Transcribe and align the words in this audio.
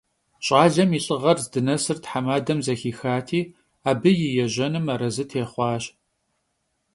Ş'alem 0.45 0.91
yi 0.95 1.01
lh'ığer 1.07 1.37
zdınesır 1.43 1.97
themadem 2.07 2.59
zexixati, 2.65 3.41
abı 3.89 4.11
yi 4.19 4.29
yêjenım 4.37 4.85
arezı 4.93 5.25
têxhuaş. 5.31 5.83